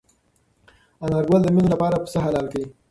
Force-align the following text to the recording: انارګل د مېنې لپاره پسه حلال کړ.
انارګل 1.03 1.41
د 1.43 1.47
مېنې 1.55 1.69
لپاره 1.73 2.01
پسه 2.03 2.19
حلال 2.25 2.45
کړ. 2.51 2.61